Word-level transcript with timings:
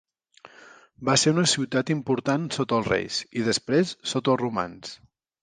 Va 1.09 1.13
ser 1.23 1.33
una 1.35 1.43
ciutat 1.51 1.91
important 1.97 2.47
sota 2.57 2.79
els 2.81 2.89
reis 2.95 3.21
i 3.43 3.45
després 3.51 3.95
sota 4.15 4.35
els 4.35 4.43
romans. 4.47 4.99